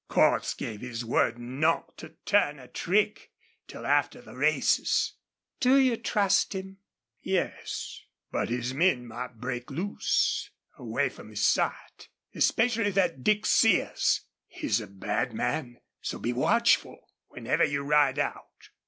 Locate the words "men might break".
8.73-9.69